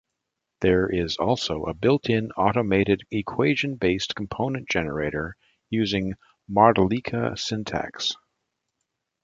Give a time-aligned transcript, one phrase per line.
[0.61, 5.37] There is also a built-in automated equation based component generator
[5.69, 6.15] using
[6.49, 8.13] Modelica syntax.